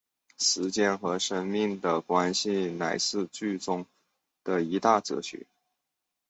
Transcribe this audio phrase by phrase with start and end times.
[0.39, 3.85] 时间和生命的关系乃是剧中
[4.43, 5.45] 的一大哲学。